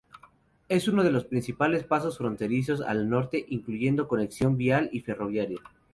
[0.67, 5.59] Es uno de los principales pasos fronterizos al norte, incluyendo conexión vial y ferroviaria.